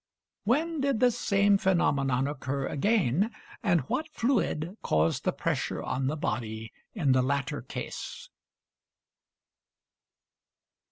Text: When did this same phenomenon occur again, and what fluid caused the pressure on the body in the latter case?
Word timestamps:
When 0.45 0.81
did 0.81 0.99
this 0.99 1.15
same 1.15 1.59
phenomenon 1.59 2.27
occur 2.27 2.65
again, 2.65 3.29
and 3.61 3.81
what 3.81 4.09
fluid 4.09 4.75
caused 4.81 5.25
the 5.25 5.31
pressure 5.31 5.83
on 5.83 6.07
the 6.07 6.17
body 6.17 6.73
in 6.95 7.11
the 7.11 7.21
latter 7.21 7.61
case? 7.61 8.27